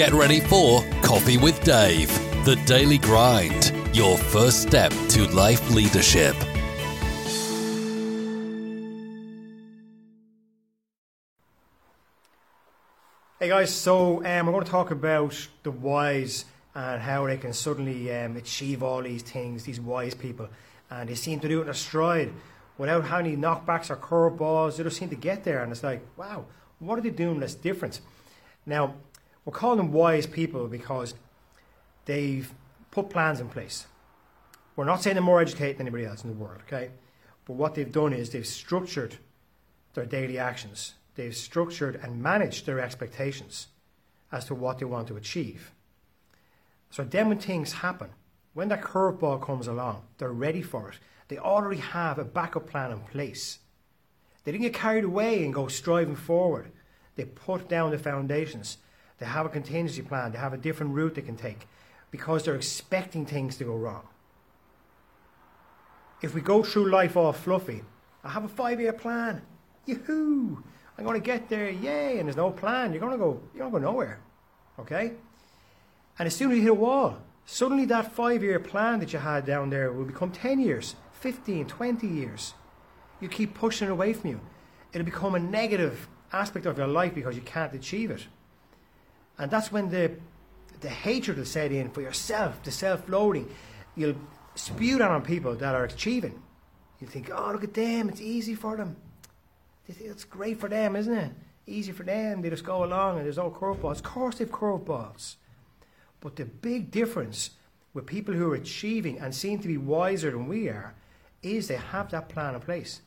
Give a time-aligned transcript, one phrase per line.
[0.00, 2.08] Get ready for Coffee with Dave,
[2.46, 6.34] the daily grind, your first step to life leadership.
[13.38, 17.52] Hey guys, so um, we're going to talk about the wise and how they can
[17.52, 20.48] suddenly um, achieve all these things, these wise people.
[20.88, 22.32] And they seem to do it in a stride
[22.78, 24.78] without having any knockbacks or curveballs.
[24.78, 25.62] They just seem to get there.
[25.62, 26.46] And it's like, wow,
[26.78, 28.00] what are they doing that's different?
[28.64, 28.94] Now,
[29.50, 31.14] we're calling them wise people because
[32.04, 32.54] they've
[32.92, 33.86] put plans in place.
[34.76, 36.90] We're not saying they're more educated than anybody else in the world, okay?
[37.46, 39.16] But what they've done is they've structured
[39.94, 43.66] their daily actions they've structured and managed their expectations
[44.32, 45.72] as to what they want to achieve.
[46.90, 48.10] So then when things happen,
[48.54, 50.98] when that curveball comes along, they're ready for it.
[51.28, 53.58] They already have a backup plan in place.
[54.44, 56.72] They didn't get carried away and go striving forward.
[57.16, 58.78] They put down the foundations.
[59.20, 60.32] They have a contingency plan.
[60.32, 61.68] They have a different route they can take
[62.10, 64.08] because they're expecting things to go wrong.
[66.22, 67.82] If we go through life all fluffy,
[68.24, 69.42] I have a five year plan.
[69.86, 70.62] Yoo-hoo!
[70.98, 72.92] I'm going to get there, yay, and there's no plan.
[72.92, 74.20] You're going to go, you're going to go nowhere.
[74.78, 75.12] Okay?
[76.18, 79.18] And as soon as you hit a wall, suddenly that five year plan that you
[79.18, 82.54] had down there will become 10 years, 15, 20 years.
[83.20, 84.40] You keep pushing it away from you.
[84.92, 88.26] It'll become a negative aspect of your life because you can't achieve it.
[89.40, 90.12] And that's when the,
[90.80, 93.48] the hatred will set in for yourself, the self loathing.
[93.96, 94.16] You'll
[94.54, 96.42] spew that on people that are achieving.
[97.00, 98.96] You think, oh, look at them, it's easy for them.
[99.88, 101.32] It's great for them, isn't it?
[101.66, 102.42] Easy for them.
[102.42, 103.96] They just go along and there's no curveballs.
[103.96, 105.36] Of course, they've curveballs.
[106.20, 107.50] But the big difference
[107.94, 110.94] with people who are achieving and seem to be wiser than we are
[111.42, 113.00] is they have that plan in place.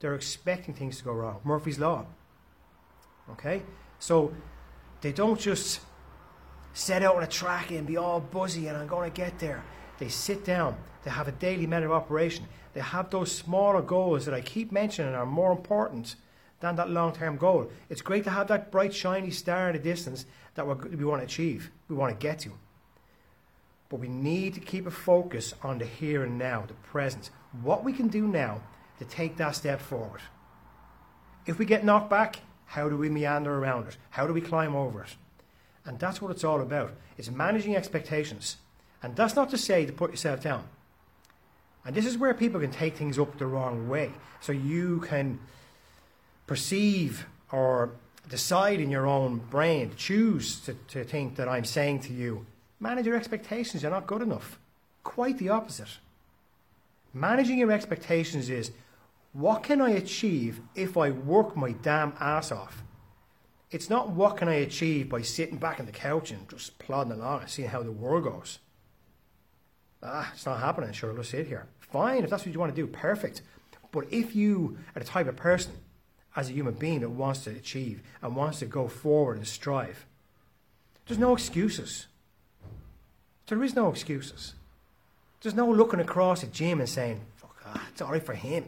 [0.00, 1.40] They're expecting things to go wrong.
[1.44, 2.06] Murphy's Law.
[3.30, 3.62] Okay?
[4.00, 4.34] So
[5.00, 5.80] they don't just
[6.72, 9.64] set out on a track and be all buzzy and I'm going to get there.
[9.98, 10.76] They sit down.
[11.04, 12.46] They have a daily method of operation.
[12.74, 16.16] They have those smaller goals that I keep mentioning are more important
[16.60, 17.70] than that long term goal.
[17.88, 21.24] It's great to have that bright, shiny star in the distance that we want to
[21.24, 22.52] achieve, we want to get to.
[23.88, 27.30] But we need to keep a focus on the here and now, the present.
[27.62, 28.62] What we can do now
[28.98, 30.20] to take that step forward.
[31.46, 33.96] If we get knocked back, how do we meander around it?
[34.10, 35.16] How do we climb over it?
[35.84, 36.92] And that's what it's all about.
[37.16, 38.56] It's managing expectations.
[39.02, 40.64] And that's not to say to put yourself down.
[41.84, 44.10] And this is where people can take things up the wrong way.
[44.40, 45.38] So you can
[46.46, 47.90] perceive or
[48.28, 52.44] decide in your own brain, choose to, to think that I'm saying to you,
[52.80, 54.58] manage your expectations, you're not good enough.
[55.04, 55.98] Quite the opposite.
[57.14, 58.72] Managing your expectations is
[59.36, 62.82] what can I achieve if I work my damn ass off?
[63.70, 67.12] It's not what can I achieve by sitting back on the couch and just plodding
[67.12, 68.60] along and seeing how the world goes.
[70.02, 71.66] Ah, it's not happening, sure, let's sit here.
[71.80, 73.42] Fine, if that's what you want to do, perfect.
[73.92, 75.72] But if you are the type of person
[76.34, 80.06] as a human being that wants to achieve and wants to go forward and strive.
[81.06, 82.06] There's no excuses.
[83.48, 84.54] There is no excuses.
[85.42, 88.64] There's no looking across at Jim and saying, fuck, ah, it's all right for him.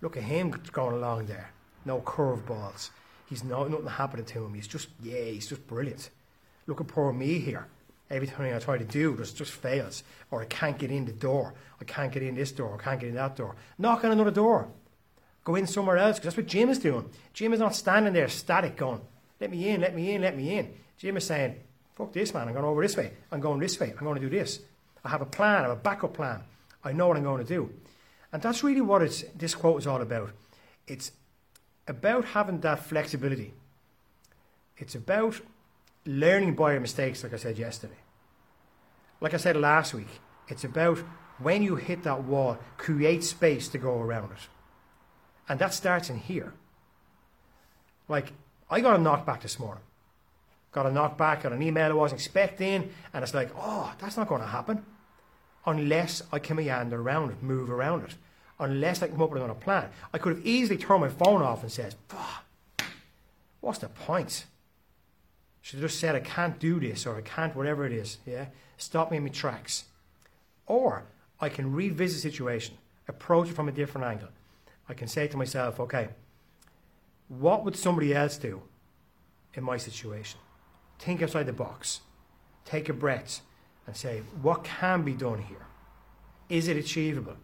[0.00, 1.50] Look at him going along there.
[1.84, 2.90] No curveballs.
[3.28, 4.54] He's no, nothing happening to him.
[4.54, 6.10] He's just, yeah, he's just brilliant.
[6.66, 7.66] Look at poor me here.
[8.10, 10.02] Everything I try to do just, just fails.
[10.30, 11.54] Or I can't get in the door.
[11.80, 12.78] I can't get in this door.
[12.80, 13.56] I can't get in that door.
[13.76, 14.68] Knock on another door.
[15.44, 17.08] Go in somewhere else because that's what Jim is doing.
[17.32, 19.00] Jim is not standing there static going,
[19.40, 20.72] let me in, let me in, let me in.
[20.98, 21.56] Jim is saying,
[21.94, 22.48] fuck this, man.
[22.48, 23.12] I'm going over this way.
[23.30, 23.92] I'm going this way.
[23.96, 24.60] I'm going to do this.
[25.04, 25.64] I have a plan.
[25.64, 26.42] I have a backup plan.
[26.82, 27.70] I know what I'm going to do.
[28.32, 30.30] And that's really what it's, this quote is all about.
[30.86, 31.12] It's
[31.86, 33.54] about having that flexibility.
[34.76, 35.40] It's about
[36.04, 37.98] learning by your mistakes, like I said yesterday.
[39.20, 40.98] Like I said last week, it's about
[41.38, 44.48] when you hit that wall, create space to go around it.
[45.48, 46.52] And that starts in here.
[48.08, 48.32] Like,
[48.70, 49.82] I got a knockback this morning.
[50.72, 54.28] Got a knockback on an email I wasn't expecting, and it's like, oh, that's not
[54.28, 54.84] going to happen.
[55.66, 58.14] Unless I can meander around it, move around it.
[58.58, 59.90] Unless I come up with another plan.
[60.12, 61.94] I could have easily turned my phone off and said,
[63.60, 64.46] what's the point?
[65.60, 68.18] Should have just said, I can't do this, or I can't whatever it is.
[68.26, 68.46] Yeah?
[68.76, 69.84] Stop me in my tracks.
[70.66, 71.04] Or
[71.40, 72.76] I can revisit the situation,
[73.06, 74.28] approach it from a different angle.
[74.88, 76.08] I can say to myself, okay,
[77.28, 78.62] what would somebody else do
[79.54, 80.40] in my situation?
[80.98, 82.00] Think outside the box.
[82.64, 83.42] Take a breath
[83.88, 85.66] and say, what can be done here?
[86.50, 87.36] Is it achievable?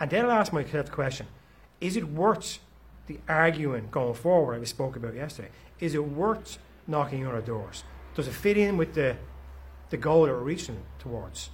[0.00, 1.28] And then I'll ask myself the question
[1.80, 2.58] is it worth
[3.06, 5.50] the arguing going forward I spoke about yesterday?
[5.78, 6.58] Is it worth
[6.88, 7.84] knocking on our doors?
[8.16, 9.16] Does it fit in with the,
[9.90, 11.50] the goal that we're reaching towards?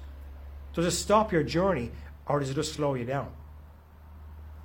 [0.72, 1.90] Does it stop your journey
[2.26, 3.30] or does it just slow you down?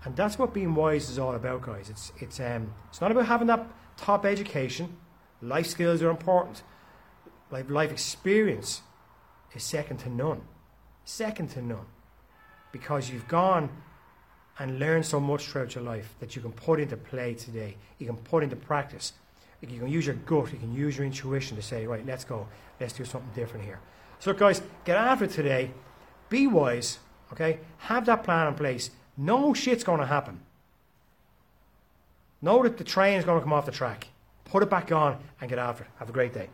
[0.05, 1.89] And that's what being wise is all about, guys.
[1.89, 4.95] It's, it's, um, it's not about having that top education.
[5.41, 6.63] Life skills are important.
[7.51, 8.81] Life, life experience
[9.55, 10.41] is second to none.
[11.05, 11.85] Second to none.
[12.71, 13.69] Because you've gone
[14.59, 17.75] and learned so much throughout your life that you can put into play today.
[17.97, 19.13] You can put into practice.
[19.61, 22.47] You can use your gut, you can use your intuition to say, right, let's go,
[22.81, 23.79] let's do something different here.
[24.19, 25.71] So, look, guys, get after it today.
[26.29, 26.99] Be wise,
[27.31, 27.59] okay?
[27.77, 28.91] Have that plan in place.
[29.15, 30.41] No shit's going to happen.
[32.41, 34.07] Know that the train is going to come off the track.
[34.43, 35.89] Put it back on and get after it.
[35.97, 36.49] Have a great day.